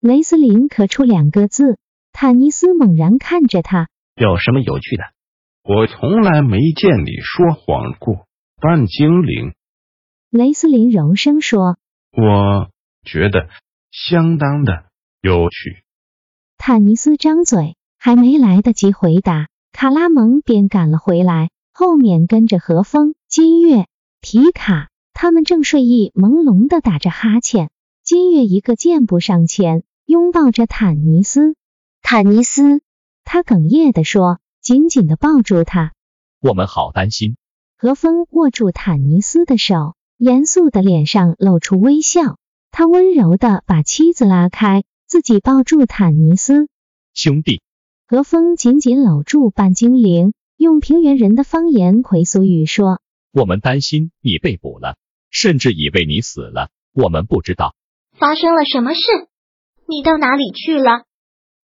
[0.00, 1.76] 雷斯林咳出两个字，
[2.12, 5.02] 坦尼斯猛然看着他，有什么有趣的？
[5.64, 8.28] 我从来没见你说谎过，
[8.60, 9.54] 半精灵。
[10.30, 11.78] 雷斯林柔声说
[12.16, 12.70] ：“我
[13.02, 13.48] 觉得
[13.90, 14.84] 相当的
[15.20, 15.82] 有趣。”
[16.56, 23.86] 坦尼斯张嘴，还没来得及回答，卡拉蒙便赶了回来，后面跟着何风、金月、
[24.20, 27.70] 皮卡，他们正睡意朦胧的打着哈欠。
[28.04, 31.54] 金月一个箭步上前，拥抱着坦尼斯。
[32.00, 32.80] 坦尼斯，
[33.24, 35.92] 他哽咽地说，紧紧的抱住他。
[36.40, 37.36] 我们好担心。
[37.76, 42.38] 何风握住坦尼斯的手，严肃的脸上露出微笑。
[42.70, 46.68] 他温柔的把妻子拉开，自己抱住坦尼斯。
[47.12, 47.60] 兄弟，
[48.06, 54.96] 何风紧紧搂住半精灵，用平原人的方言回俗语说：“我们担心你被捕了，
[55.28, 56.70] 甚至以为你死了。
[56.94, 57.74] 我们不知道。”
[58.18, 59.00] 发生了什么事？
[59.90, 61.04] 你到哪里去了？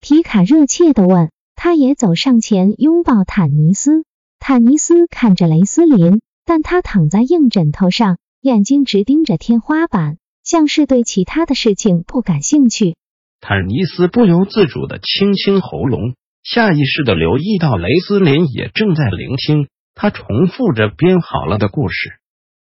[0.00, 1.30] 皮卡热切的问。
[1.56, 4.04] 他也走上前拥抱坦尼斯。
[4.38, 12.96] 坦尼斯看着雷斯林，但他躺在硬枕头上，眼睛直盯着天花板，像是对其他的事情不感兴趣。
[13.40, 22.14] 坦尼斯不由自主的清清喉咙，下意识的留意到雷斯林也正在聆听，他重复着编好了的故事。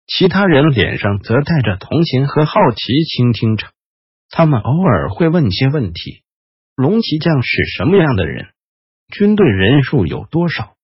[0.08, 3.68] 其他人脸上则带着同情和好奇，倾听着。
[4.30, 6.24] 他们偶尔会问些问题：
[6.76, 8.48] 龙骑将是什么样的人？
[9.08, 10.76] 军队人数有多少？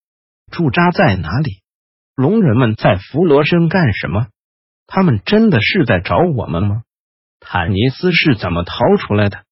[0.51, 1.61] 驻扎在哪里？
[2.15, 4.27] 龙人们在弗罗申干什么？
[4.87, 6.83] 他们真的是在找我们吗？
[7.39, 9.43] 坦尼斯是怎么逃出来的？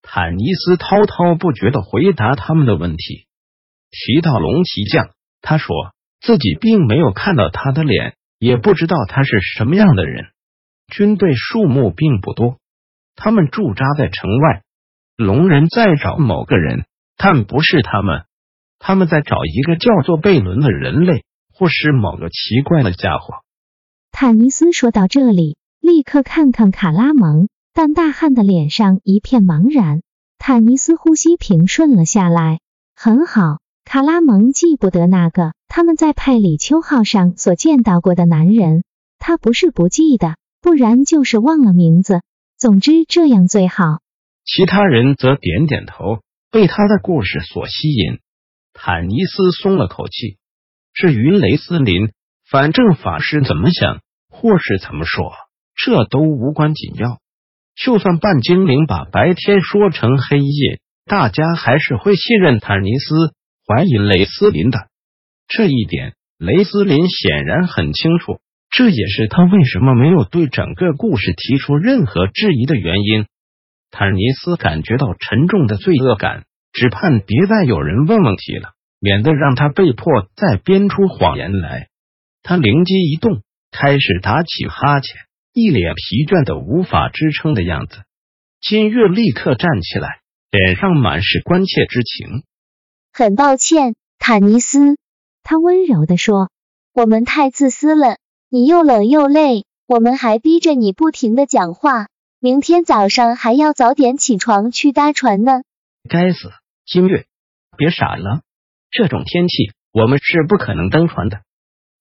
[0.00, 3.26] 坦尼斯滔滔不绝的回答他们的问题。
[3.90, 5.74] 提到龙骑将，他说
[6.20, 10.28] 自己并没有看到他的脸，也不知道他是什么样的人。
[10.88, 12.58] 军队数目并不多。
[13.16, 14.62] 他们驻扎在城外，
[15.16, 16.84] 龙人在找某个人，
[17.16, 18.24] 但不是他们。
[18.78, 23.36] 他们在找一个叫做贝伦的人类，或是某个奇怪的家伙。
[24.12, 30.02] 坦尼斯说到这里，立刻看看卡拉蒙，但大汉的脸上一片茫然。
[30.38, 32.60] 坦尼斯呼吸平顺了下来。
[32.94, 38.84] 很好，卡拉蒙记不得那个他们在派里丘号上所见到过的男人，
[39.18, 42.20] 他不是不记得，不然就是忘了名字。
[42.56, 44.00] 总之，这样最好。
[44.44, 46.20] 其他人则点点头，
[46.50, 48.18] 被他的故事所吸引。
[48.72, 50.38] 坦尼斯松了口气。
[50.92, 52.12] 至于雷斯林，
[52.48, 55.32] 反正法师怎么想，或是怎么说，
[55.74, 57.18] 这都无关紧要。
[57.74, 63.34] 就算半精灵把白天说成黑夜，大家还是会信任坦尼斯，
[63.66, 64.88] 怀疑雷斯林的。
[65.48, 68.38] 这一点，雷斯林显然很清楚。
[68.76, 73.26] 这也是他为什么没有对整个故事提出任何质疑的原因。
[73.92, 81.86] 坦尼斯感觉到沉重的罪恶感，只盼别再有人问问题了，免得让他被迫再编出谎言来。
[82.42, 85.20] 他灵机一动，开始打起哈欠，
[85.52, 88.02] 一脸疲倦的无法支撑的样子。
[88.60, 90.08] 金月立刻站起来，
[90.50, 92.42] 脸上满是关切之情。
[93.12, 94.96] 很抱歉，坦尼斯，
[95.44, 96.50] 他温柔的说
[96.92, 98.16] ：“我们太自私了。”
[98.50, 102.08] 你又冷又累，我们还逼着你不停的讲话。
[102.38, 105.62] 明天早上还要早点起床去搭船呢。
[106.08, 106.50] 该死，
[106.86, 107.26] 金月，
[107.76, 108.42] 别傻了，
[108.90, 111.40] 这种天气我们是不可能登船的。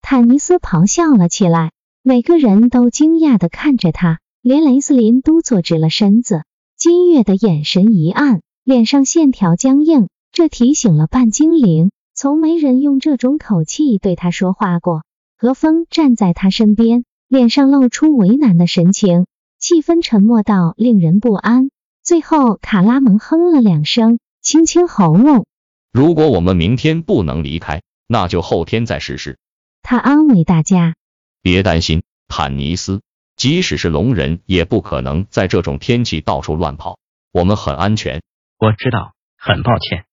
[0.02, 1.72] 坦尼斯咆哮了起来，
[2.04, 6.44] 每个人都惊讶的看着他，连雷斯林都坐直了身子。
[6.76, 15.04] 金月的眼神一暗，脸上线条僵硬，这提醒了半精灵，从没人用这种口气对他说话过。
[15.44, 19.26] 何风站在他身边，脸上露出为难的神情，
[19.60, 21.70] 气氛沉默到令人不安。
[22.02, 25.46] 最后，卡拉蒙哼了两声，清清喉咙。
[25.92, 29.38] 如果我们明天不能离开，那就后天再试试。
[29.82, 30.96] 他安慰大家
[31.44, 33.02] ：“别担心，坦尼斯，
[33.36, 37.00] 即使是龙人，也不可能在这种天气到处乱跑。
[37.34, 38.22] 我们很安全。”
[38.60, 40.06] 我知道，很抱歉。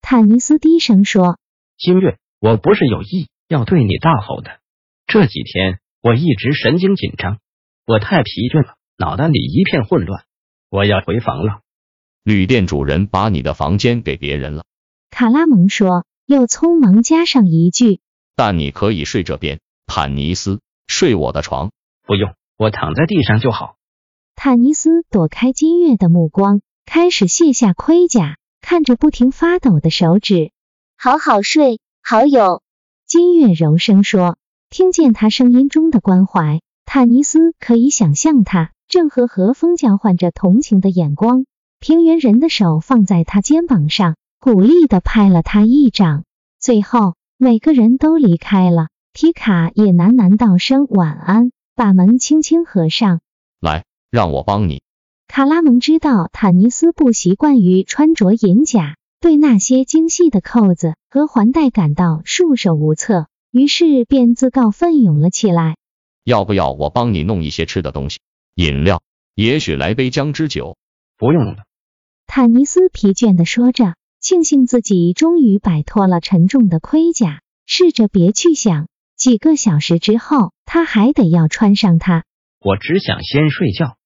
[0.00, 1.38] 坦尼斯低声说
[1.78, 4.58] ：“星月，我不是有意要对你大吼的。”
[5.06, 7.38] 这几天我一直神经紧张，
[7.86, 10.24] 我太疲倦了，脑袋里一片混乱。
[10.70, 11.60] 我要回房了。
[12.24, 14.64] 旅店主人把你的房间给别人了。
[15.10, 18.00] 卡拉蒙说，又匆忙加上一句
[18.36, 21.72] ：“但你可以睡这边，坦尼斯，睡我的床。”
[22.06, 23.76] 不用，我躺在地上就好。
[24.34, 30.52] 坦尼斯躲开金月的目光，开始卸下盔甲，看着不停发抖的手指。
[30.96, 32.62] 好好睡，好友。
[33.04, 34.38] 金月柔声说，
[34.72, 41.44] 听见他声音中的关怀，坦尼斯可以想象他正和和风交换着同情的眼光。
[41.78, 46.24] 平原人的手放在他肩膀上，鼓励的拍了他一掌。
[46.58, 53.20] 最后，每个人都离开了，皮卡也喃喃道声晚安，把门轻轻合上。
[53.60, 54.82] 来，让我帮你。
[55.28, 65.76] 卡拉蒙知道坦尼斯不习惯于穿着银甲，对那些精细的扣子和环带感到束手无策，于是便自告奋勇了起来。
[66.24, 68.20] 要不要我帮你弄一些吃的东西、
[68.54, 69.02] 饮料？
[69.34, 70.76] 也许来杯姜汁酒。
[71.18, 71.64] 不用了。
[72.26, 82.24] 坦尼斯疲倦的说着，庆幸自己终于摆脱了沉重的盔甲，试着别去想，几个小时之后他还得要穿上它。
[82.58, 83.98] 我只想先睡觉。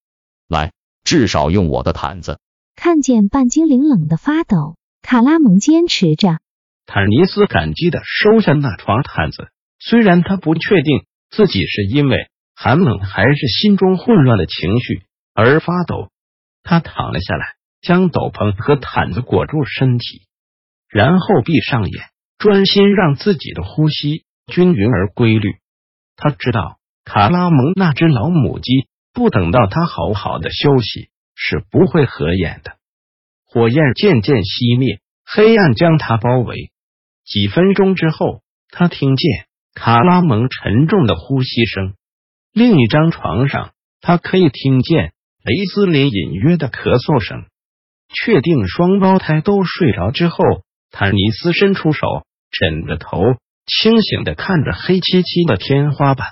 [0.48, 0.72] 来，
[1.04, 2.40] 至少用我的毯子。
[2.74, 6.40] 看见半精灵冷的发抖，卡拉蒙坚持着。
[6.86, 9.48] 坦尼斯感激的收下那床毯子，
[9.78, 15.02] 虽然他不确定自己是因为寒冷还是心中混乱的情绪
[15.34, 16.10] 而发抖，
[16.62, 17.56] 他躺了下来。
[17.82, 20.22] 将斗篷和毯子裹住身体，
[20.88, 22.04] 然后闭上眼，
[22.36, 25.58] 专心让自己的呼吸均匀而规律。
[26.16, 32.72] 他知道卡拉蒙那只老母鸡不等到他好好的休息是不会合眼的。
[33.44, 36.72] 火焰渐渐熄灭，黑暗将他包围。
[37.26, 41.94] 几分钟之后，他听见卡拉蒙沉重的呼吸声。
[42.52, 45.12] 另一张床上，他可以听见
[45.42, 47.46] 雷斯林隐约的咳嗽声。
[48.14, 50.38] 确定双胞胎都睡着之后，
[50.92, 52.06] 坦尼斯伸出手
[52.52, 53.18] 枕着头，
[53.66, 56.28] 清醒的看着黑漆漆的天花板。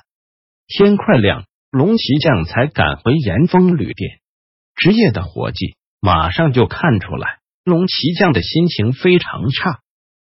[0.68, 4.20] 天快亮，龙骑将才赶回岩峰旅店。
[4.76, 9.80] 职业的伙计马上就看出来，龙骑将的心情非常差。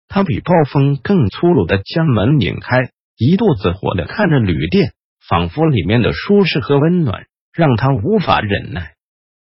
[0.10, 4.92] 他比暴风更粗鲁的将门拧开，一肚子火的看着旅店，
[5.26, 8.96] 仿佛里面的舒适和温暖让他无法忍耐。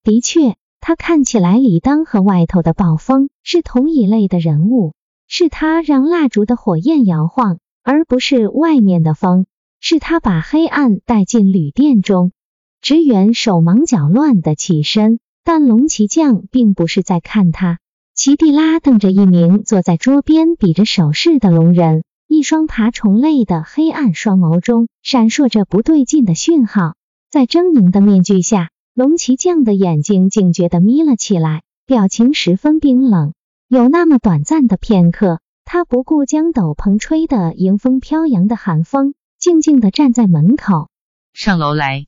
[0.05, 0.57] 的确。
[0.83, 4.95] 他看起来，里当和外头的暴风是同一类的人物，
[5.29, 9.45] 是他让蜡烛的火焰摇晃，而不是外面的风，
[9.79, 12.33] 是他把黑暗带进旅店中。
[12.81, 17.79] 职员手忙脚乱的起身，但龙骑将并不是在看他。
[18.23, 26.97] 奇蒂拉瞪着一名坐在桌边比着手势的龙人，一双爬虫类的黑暗双眸中闪烁着不对劲的讯号，
[27.31, 28.69] 在狰狞的面具下。
[28.93, 33.33] 龙骑将的眼睛警觉地眯了起来，表情十分冰冷。
[33.69, 40.91] 有那么短暂的片刻，他不顾将斗篷吹得迎风飘扬的寒风，静静地站在门口。
[41.33, 42.05] 上楼来，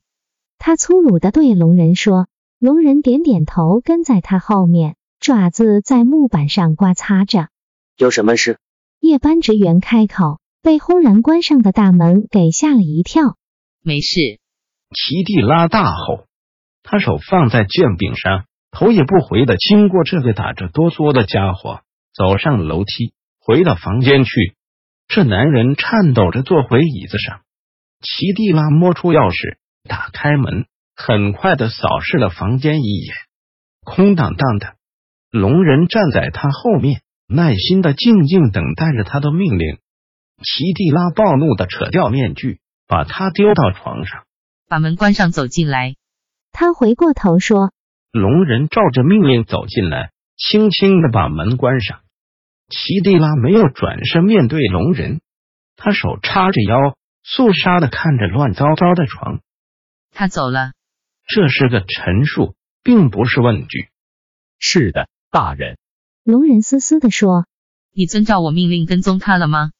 [0.59, 2.27] 他粗鲁地对龙人说。
[2.59, 7.47] 龙人点点头，跟在他后面，爪子在木板上刮擦着。
[7.95, 8.59] 有什么事？
[8.99, 13.37] 夜班职员开口，被轰然关上的大门给吓了一跳。
[13.81, 14.41] 没事。
[14.91, 16.25] 齐蒂拉大吼。
[16.83, 21.79] 他手放在剑柄上，头也不回的经过这个打着哆嗦的家伙，
[22.13, 24.57] 走上楼梯，回到房间去。
[25.07, 27.39] 这男人颤抖着坐回椅子上。
[28.01, 29.55] 齐蒂拉摸出钥匙，
[29.87, 30.65] 打开门，
[30.97, 33.15] 很快的扫视了房间一眼，
[33.85, 34.75] 空荡荡的。
[35.33, 39.79] 龙人站在他后面，耐心的静静等待着他的命令。
[40.43, 44.25] 奇蒂拉暴怒的扯掉面具，把他丢到床上，
[44.69, 45.95] 把门关上，走进来。
[46.51, 47.71] 他回过头说
[48.13, 52.01] ：“龙人照着命令走进来，轻轻的把门关上。
[52.69, 55.21] 奇蒂拉没有转身面对龙人，
[55.75, 59.39] 他手叉着腰，肃杀的看着乱糟糟的床。
[60.11, 60.73] 他走了，
[61.27, 63.89] 这是个陈述，并不是问句。
[64.59, 65.79] 是的，大人。
[66.23, 67.47] 龙人嘶嘶的说
[67.91, 69.71] ：“你遵照我命令跟踪他了吗？”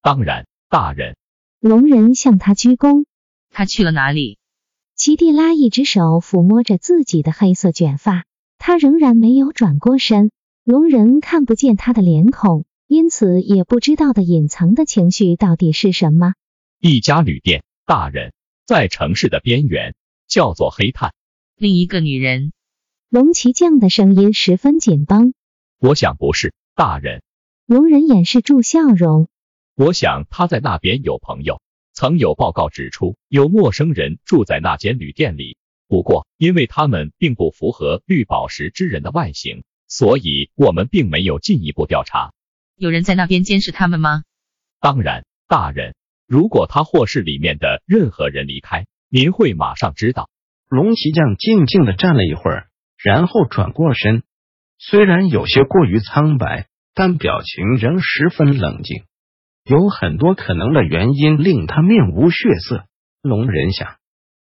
[0.00, 1.18] 当然，大人。
[1.60, 3.04] 龙人向他鞠躬。
[3.50, 4.38] 他去了哪里？
[4.94, 8.24] 奇蒂拉一只手抚摸着自己的黑色卷发，
[8.56, 10.30] 他仍然没有转过身。
[10.64, 16.32] 龙人看不见他的脸孔，因此也不知道的隐藏的情绪到底是什么。
[16.80, 18.32] 一家旅店，大人，
[18.64, 19.94] 在城市的边缘，
[20.26, 21.12] 叫做黑炭。
[21.56, 22.52] 另一个女人，
[23.14, 25.34] 龙骑将的声音十分紧绷。
[25.78, 27.22] 我想不是，大人。
[27.64, 29.28] 龙人掩饰住笑容。
[29.76, 31.62] 我想他在那边有朋友。
[31.92, 35.56] 曾有报告指出，有陌生人住在那间旅店里。
[35.86, 42.32] 不过，因为他们并不符合绿宝石之人的外形，所以我们并没有进一步调查。
[42.74, 44.24] 有人在那边监视他们吗？
[44.80, 45.94] 当然，大人，
[46.26, 50.28] 如果他或是里面的任何人离开，您会马上知道。
[50.68, 52.66] 龙骑将静静的站了一会儿，
[53.04, 54.22] 然后转过身，
[54.78, 59.02] 虽然有些过于苍白，但表情仍十分冷静。
[59.64, 62.84] 有很多可能的原因令他面无血色。
[63.22, 63.96] 龙人想，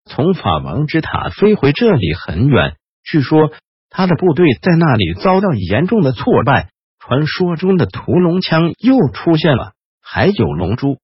[0.07, 3.53] 从法王之塔飞回这里很远，据说
[3.91, 6.71] 他的部队在那里遭到严重的挫败。
[6.99, 10.99] 传说中的屠龙枪又出现了，还有龙珠，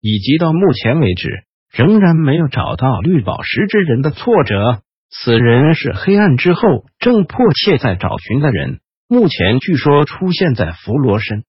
[0.00, 4.80] 以及到目前为止仍然没有找到绿宝石之人的挫折。
[5.16, 6.60] 此人是黑暗之后
[6.98, 11.44] 正迫切在找寻的人，目前据说出现在弗罗森。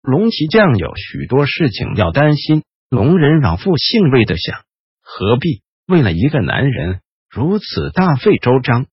[0.00, 4.62] 龙骑将有许多事情要担心，龙人老妇兴味的想：
[5.02, 8.86] 何必为了一个男人如此大费周章？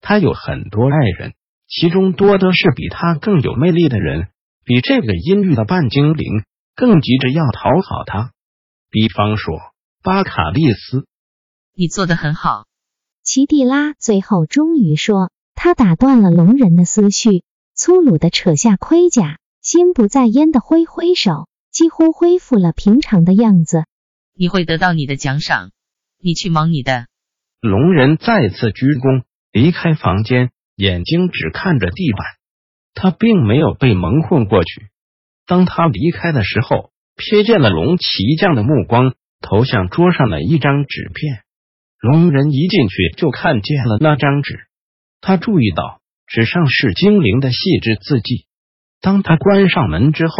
[0.00, 1.34] 他有很多爱人。
[1.70, 4.28] 其中多的是比他更有魅力的人，
[4.64, 6.44] 比这个阴郁的半精灵
[6.74, 8.32] 更急着要讨好他。
[8.88, 9.58] 比方说
[10.02, 11.06] 巴卡利斯，
[11.76, 12.67] 你做的很好。
[13.30, 17.42] 奇蒂拉最后终于说，他打断了龙人的思绪，
[17.74, 23.84] 粗鲁的扯下盔甲，心不在焉的挥挥手，几乎恢复了平常的样子。
[24.34, 25.72] 你会得到你的奖赏，
[26.18, 27.04] 你去忙你的。
[27.60, 30.48] 龙人再次鞠躬，离开房间。
[30.76, 32.24] 眼睛只看着地板，
[32.94, 34.88] 他并没有被蒙混过去。
[35.44, 41.42] 当他离开的时候，瞥见了龙骑将的目光投向桌上的一张纸片。
[42.00, 44.60] 龙人一进去就看见了那张纸，
[45.20, 48.46] 他注意到纸上是精灵的细致字迹。
[49.00, 50.34] 当他关上门之后，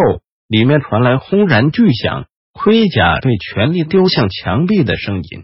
[0.47, 5.43] 里面传来轰然巨响，盔甲被全力丢向墙壁的声音。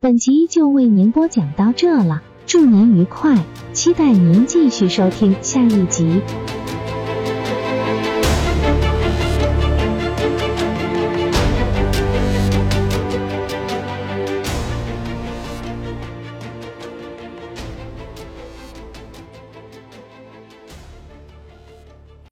[0.00, 2.22] 本集就为您播讲到这了。
[2.46, 3.36] 祝您愉快，
[3.72, 6.22] 期待您继续收听下一集。